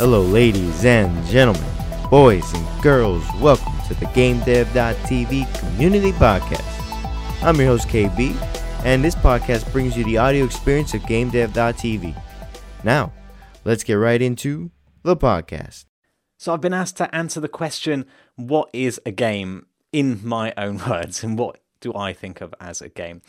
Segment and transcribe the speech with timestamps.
[0.00, 1.62] Hello, ladies and gentlemen,
[2.08, 3.22] boys and girls.
[3.38, 7.42] Welcome to the GameDev.tv Community Podcast.
[7.42, 8.34] I'm your host, KB,
[8.86, 12.18] and this podcast brings you the audio experience of GameDev.tv.
[12.82, 13.12] Now,
[13.66, 14.70] let's get right into
[15.02, 15.84] the podcast.
[16.38, 20.78] So, I've been asked to answer the question what is a game in my own
[20.88, 23.20] words, and what do I think of as a game?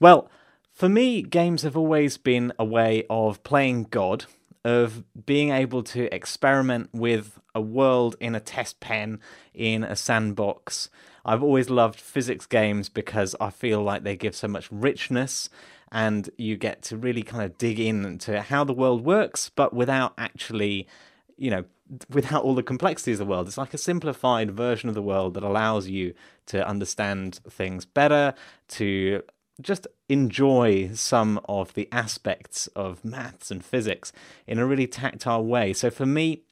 [0.00, 0.28] Well,
[0.72, 4.24] for me, games have always been a way of playing God
[4.66, 9.20] of being able to experiment with a world in a test pen,
[9.54, 10.90] in a sandbox.
[11.24, 15.48] I've always loved physics games because I feel like they give so much richness
[15.92, 19.72] and you get to really kind of dig in into how the world works, but
[19.72, 20.88] without actually,
[21.36, 21.64] you know,
[22.10, 23.46] without all the complexities of the world.
[23.46, 26.12] It's like a simplified version of the world that allows you
[26.46, 28.34] to understand things better,
[28.70, 29.22] to
[29.60, 34.12] just enjoy some of the aspects of maths and physics
[34.46, 35.72] in a really tactile way.
[35.72, 36.42] So for me,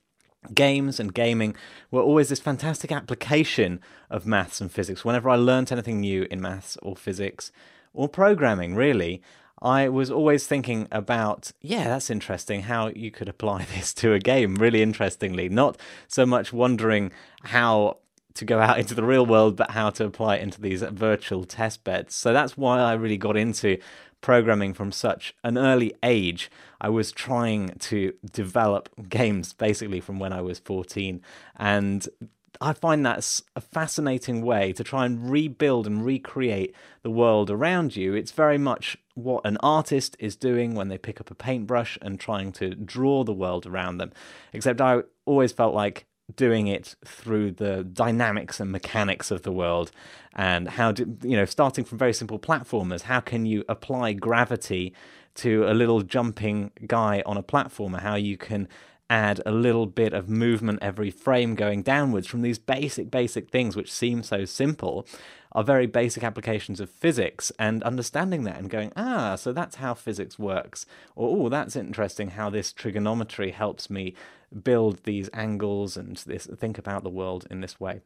[0.53, 1.55] games and gaming
[1.91, 5.05] were always this fantastic application of maths and physics.
[5.05, 7.53] Whenever I learnt anything new in maths or physics
[7.92, 9.23] or programming, really,
[9.62, 14.19] I was always thinking about, yeah, that's interesting how you could apply this to a
[14.19, 15.48] game, really interestingly.
[15.48, 17.12] Not so much wondering
[17.45, 17.98] how
[18.35, 21.45] to go out into the real world, but how to apply it into these virtual
[21.45, 22.15] test beds.
[22.15, 23.79] So that's why I really got into
[24.21, 26.51] programming from such an early age.
[26.81, 31.21] I was trying to develop games basically from when I was 14.
[31.57, 32.09] And
[32.61, 37.97] I find that's a fascinating way to try and rebuild and recreate the world around
[37.97, 38.15] you.
[38.15, 42.19] It's very much what an artist is doing when they pick up a paintbrush and
[42.19, 44.13] trying to draw the world around them.
[44.53, 49.91] Except I always felt like doing it through the dynamics and mechanics of the world?
[50.34, 54.95] And how do you know starting from very simple platformers how can you apply gravity
[55.36, 58.00] to a little jumping guy on a platformer?
[58.00, 58.69] How you can
[59.11, 63.77] add a little bit of movement every frame going downwards from these basic basic things
[63.77, 65.07] which seem so simple
[65.55, 69.95] are very basic applications of physics and understanding that and going, ah, so that's how
[69.95, 70.85] physics works.
[71.15, 74.14] Or, oh, that's interesting how this trigonometry helps me
[74.63, 78.01] build these angles and this think about the world in this way.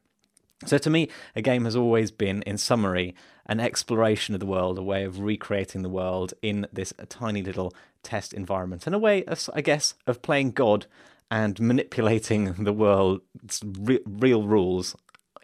[0.67, 3.15] So to me, a game has always been, in summary,
[3.47, 7.73] an exploration of the world, a way of recreating the world in this tiny little
[8.03, 10.87] test environment, and a way, of, I guess, of playing God
[11.31, 14.97] and manipulating the world's re- real rules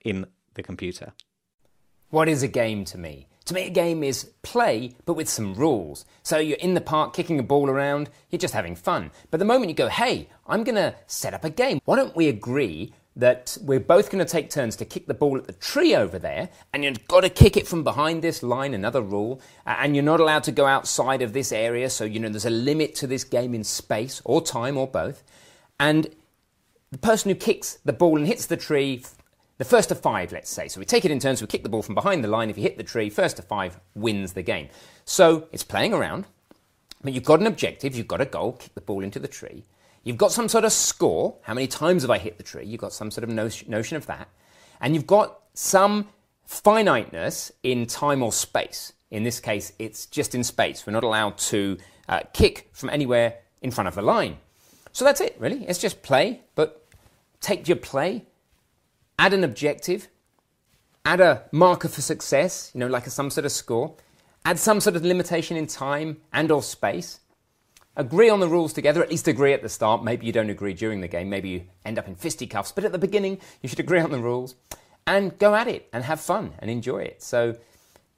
[0.05, 1.13] in the computer.
[2.15, 3.27] What is a game to me?
[3.47, 6.05] To me, a game is play, but with some rules.
[6.23, 9.11] So you're in the park kicking a ball around, you're just having fun.
[9.33, 12.15] But the moment you go, hey, I'm going to set up a game, why don't
[12.15, 15.55] we agree that we're both going to take turns to kick the ball at the
[15.55, 19.41] tree over there, and you've got to kick it from behind this line, another rule,
[19.67, 22.51] and you're not allowed to go outside of this area, so you know there's a
[22.51, 25.25] limit to this game in space or time or both.
[25.81, 26.07] And
[26.93, 29.03] the person who kicks the ball and hits the tree
[29.59, 30.69] the first to five, let's say.
[30.69, 32.51] So we take it in turns, we kick the ball from behind the line.
[32.51, 34.69] If you hit the tree, first to five wins the game.
[35.05, 36.27] So it's playing around,
[37.03, 39.65] but you've got an objective, you've got a goal, kick the ball into the tree.
[40.03, 41.37] You've got some sort of score.
[41.43, 42.67] How many times have I hit the tree?
[42.67, 44.29] You've got some sort of notion of that.
[44.81, 46.09] And you've got some
[46.45, 48.93] finiteness in time or space.
[49.11, 50.87] In this case, it's just in space.
[50.87, 51.79] We're not allowed to
[52.09, 54.37] uh, kick from anywhere in front of the line.
[54.93, 55.65] So that's it, really.
[55.67, 56.87] It's just play, but
[57.41, 58.27] take your play,
[59.19, 60.09] add an objective,
[61.05, 63.95] add a marker for success, you know, like a, some sort of score,
[64.45, 67.21] add some sort of limitation in time and or space,
[67.97, 70.03] agree on the rules together, at least agree at the start.
[70.03, 72.93] Maybe you don't agree during the game, maybe you end up in fisticuffs, but at
[72.93, 74.55] the beginning you should agree on the rules
[75.07, 77.23] and go at it and have fun and enjoy it.
[77.23, 77.57] So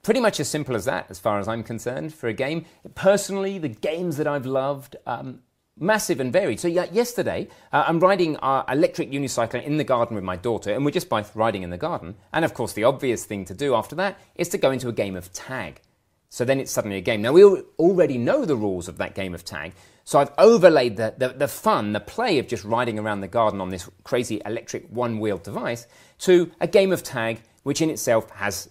[0.03, 2.65] pretty much as simple as that as far as I'm concerned for a game.
[2.95, 5.41] Personally, the games that I've loved, um,
[5.79, 6.59] massive and varied.
[6.59, 10.73] So yeah, yesterday uh, I'm riding our electric unicycle in the garden with my daughter,
[10.73, 12.15] and we're just both riding in the garden.
[12.33, 14.93] And of course, the obvious thing to do after that is to go into a
[14.93, 15.81] game of tag.
[16.29, 17.21] So then it's suddenly a game.
[17.21, 21.13] Now we already know the rules of that game of tag, so I've overlaid the,
[21.17, 24.87] the, the fun, the play of just riding around the garden on this crazy electric
[24.89, 25.85] one-wheeled device
[26.19, 28.69] to a game of tag, which in itself has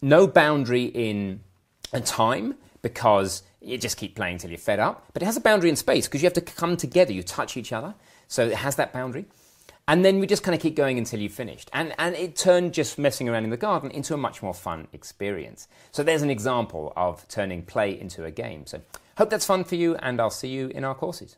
[0.00, 1.40] no boundary in
[2.06, 5.06] time because you just keep playing until you're fed up.
[5.12, 7.56] But it has a boundary in space because you have to come together, you touch
[7.56, 7.94] each other.
[8.28, 9.26] So it has that boundary.
[9.88, 11.68] And then we just kind of keep going until you've finished.
[11.72, 14.86] And, and it turned just messing around in the garden into a much more fun
[14.92, 15.66] experience.
[15.90, 18.64] So there's an example of turning play into a game.
[18.66, 18.80] So
[19.18, 21.36] hope that's fun for you, and I'll see you in our courses.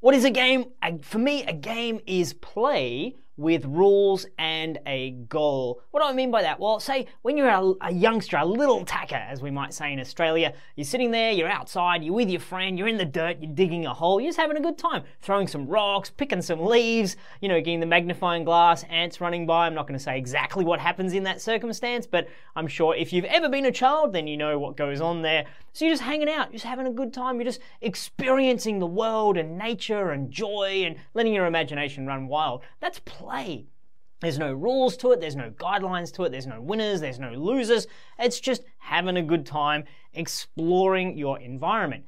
[0.00, 0.66] What is a game?
[1.02, 5.80] For me, a game is play with rules and a goal.
[5.92, 6.60] What do I mean by that?
[6.60, 9.98] Well, say when you're a, a, youngster, a little tacker, as we might say in
[9.98, 13.54] Australia, you're sitting there, you're outside, you're with your friend, you're in the dirt, you're
[13.54, 17.16] digging a hole, you're just having a good time, throwing some rocks, picking some leaves,
[17.40, 19.66] you know, getting the magnifying glass, ants running by.
[19.66, 23.10] I'm not going to say exactly what happens in that circumstance, but I'm sure if
[23.10, 25.46] you've ever been a child, then you know what goes on there.
[25.72, 29.36] So you're just hanging out, just having a good time, you're just experiencing the world
[29.36, 32.62] and nature and joy and letting your imagination run wild.
[32.80, 33.66] That's play.
[34.20, 37.30] There's no rules to it, there's no guidelines to it, there's no winners, there's no
[37.32, 37.86] losers.
[38.18, 42.04] It's just having a good time, exploring your environment.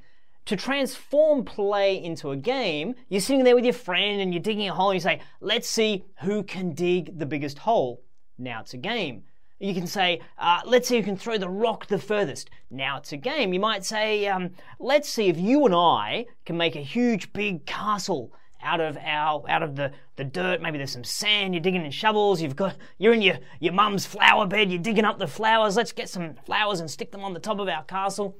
[0.47, 4.67] To transform play into a game, you're sitting there with your friend and you're digging
[4.67, 8.03] a hole and you say, let's see who can dig the biggest hole.
[8.37, 9.23] Now it's a game.
[9.63, 12.49] You can say, uh, let's see who can throw the rock the furthest.
[12.69, 13.53] Now it's a game.
[13.53, 17.65] You might say, um, let's see if you and I can make a huge big
[17.65, 20.61] castle out of our out of the, the dirt.
[20.61, 21.53] Maybe there's some sand.
[21.53, 22.41] You're digging in shovels.
[22.41, 24.69] You've got you're in your your mum's flower bed.
[24.69, 25.77] You're digging up the flowers.
[25.77, 28.35] Let's get some flowers and stick them on the top of our castle.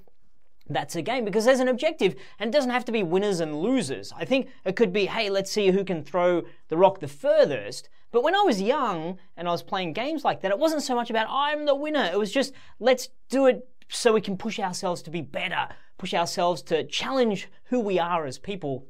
[0.69, 3.61] That's a game because there's an objective and it doesn't have to be winners and
[3.61, 4.13] losers.
[4.15, 7.89] I think it could be, hey, let's see who can throw the rock the furthest.
[8.11, 10.95] But when I was young and I was playing games like that, it wasn't so
[10.95, 12.09] much about I'm the winner.
[12.11, 15.67] It was just let's do it so we can push ourselves to be better,
[15.97, 18.87] push ourselves to challenge who we are as people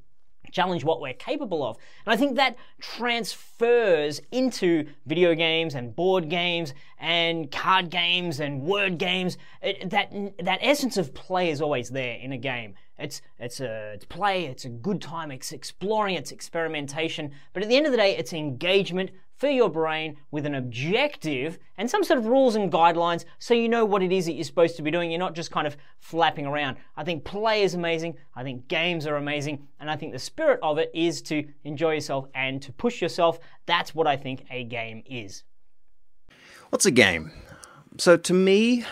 [0.53, 1.77] challenge what we're capable of.
[2.05, 8.61] And I think that transfers into video games and board games and card games and
[8.61, 9.37] word games.
[9.61, 12.75] It, that that essence of play is always there in a game.
[12.97, 14.45] It's it's a it's play.
[14.45, 15.31] It's a good time.
[15.31, 16.15] It's exploring.
[16.15, 17.31] It's experimentation.
[17.53, 19.11] But at the end of the day, it's engagement
[19.43, 23.67] for your brain with an objective and some sort of rules and guidelines so you
[23.67, 25.11] know what it is that you're supposed to be doing.
[25.11, 26.77] You're not just kind of flapping around.
[26.95, 28.15] I think play is amazing.
[28.35, 29.67] I think games are amazing.
[29.79, 33.39] And I think the spirit of it is to enjoy yourself and to push yourself.
[33.65, 35.43] That's what I think a game is.
[36.69, 37.31] What's a game?
[37.97, 38.85] So to me,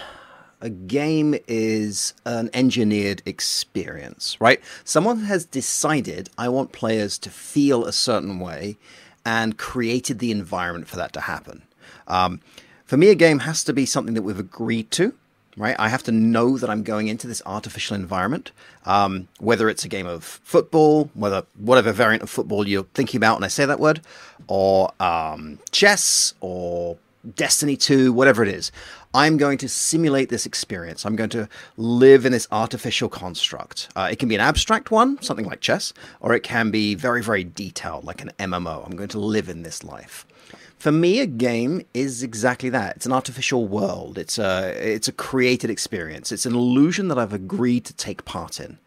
[0.61, 4.61] a game is an engineered experience, right?
[4.83, 8.77] Someone has decided I want players to feel a certain way
[9.25, 11.63] and created the environment for that to happen.
[12.07, 12.41] Um,
[12.85, 15.13] for me, a game has to be something that we've agreed to,
[15.57, 15.75] right?
[15.79, 18.51] I have to know that I'm going into this artificial environment,
[18.85, 23.37] um, whether it's a game of football, whether whatever variant of football you're thinking about
[23.37, 24.01] when I say that word,
[24.47, 26.97] or um, chess, or
[27.35, 28.71] Destiny 2, whatever it is.
[29.13, 31.05] I'm going to simulate this experience.
[31.05, 33.89] I'm going to live in this artificial construct.
[33.95, 37.21] Uh, it can be an abstract one, something like chess, or it can be very,
[37.21, 38.85] very detailed, like an MMO.
[38.85, 40.25] I'm going to live in this life.
[40.77, 42.95] For me, a game is exactly that.
[42.95, 44.17] It's an artificial world.
[44.17, 46.31] It's a it's a created experience.
[46.31, 48.79] It's an illusion that I've agreed to take part in.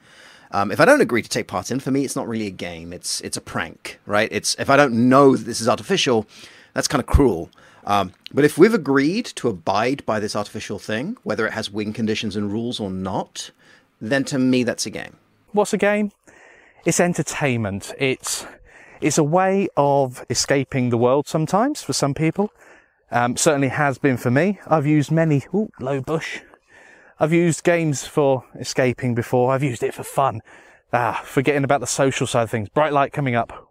[0.51, 2.51] Um, if I don't agree to take part in, for me, it's not really a
[2.51, 2.93] game.
[2.93, 4.29] It's it's a prank, right?
[4.33, 6.27] It's if I don't know that this is artificial,
[6.73, 7.51] that's kind of cruel.
[7.87, 11.93] Um, but if we've agreed to abide by this artificial thing, whether it has win
[11.93, 13.51] conditions and rules or not,
[14.01, 15.17] then to me that's a game.
[15.53, 16.13] What's a game?
[16.85, 17.93] It's entertainment.
[17.99, 18.47] It's
[19.01, 22.53] it's a way of escaping the world sometimes for some people.
[23.11, 24.59] Um, certainly has been for me.
[24.67, 25.45] I've used many.
[25.55, 26.41] Ooh, low bush.
[27.21, 29.53] I've used games for escaping before.
[29.53, 30.41] I've used it for fun.
[30.93, 32.69] Ah, forgetting about the social side of things.
[32.69, 33.64] Bright light coming up.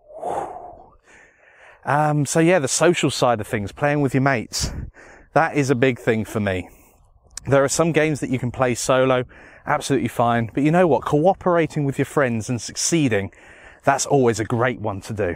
[1.86, 4.72] Um, so yeah, the social side of things, playing with your mates,
[5.34, 6.70] that is a big thing for me.
[7.46, 9.26] There are some games that you can play solo,
[9.66, 10.50] absolutely fine.
[10.54, 11.04] But you know what?
[11.04, 13.32] Cooperating with your friends and succeeding,
[13.84, 15.36] that's always a great one to do.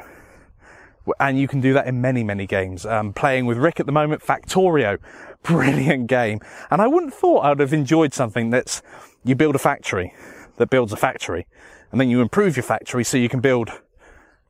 [1.19, 2.85] And you can do that in many, many games.
[2.85, 4.99] Um, playing with Rick at the moment, Factorio,
[5.43, 6.39] brilliant game.
[6.69, 8.81] And I wouldn't have thought I would have enjoyed something that's,
[9.23, 10.13] you build a factory
[10.57, 11.47] that builds a factory.
[11.91, 13.69] And then you improve your factory so you can build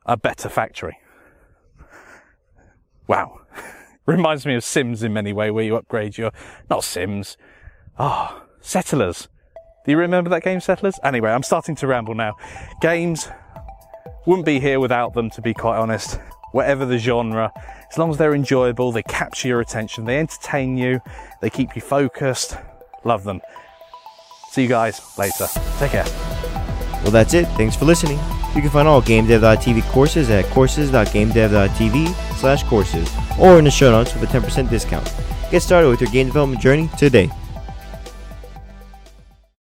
[0.06, 0.98] a better factory.
[3.08, 3.42] Wow.
[4.06, 6.32] Reminds me of Sims in many ways, where you upgrade your,
[6.70, 7.38] not Sims,
[7.98, 9.28] ah, oh, Settlers.
[9.86, 11.00] Do you remember that game, Settlers?
[11.04, 12.36] Anyway, I'm starting to ramble now.
[12.82, 13.30] Games
[14.26, 16.20] wouldn't be here without them, to be quite honest.
[16.52, 17.52] Whatever the genre,
[17.90, 21.02] as long as they're enjoyable, they capture your attention, they entertain you,
[21.42, 22.58] they keep you focused.
[23.04, 23.42] Love them.
[24.52, 25.48] See you guys later.
[25.78, 26.06] Take care.
[27.04, 27.46] Well, that's it.
[27.50, 28.20] Thanks for listening.
[28.56, 34.14] You can find all GameDev.tv courses at courses.gamedev.tv slash courses or in the show notes
[34.14, 35.14] with a 10% discount.
[35.52, 37.30] Get started with your game development journey today.